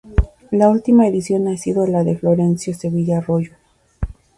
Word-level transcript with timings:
La 0.49 0.67
última 0.67 1.05
edición 1.07 1.47
ha 1.47 1.55
sido 1.57 1.85
la 1.85 2.03
de 2.03 2.17
Florencio 2.17 2.73
Sevilla 2.73 3.19
Arroyo. 3.19 3.51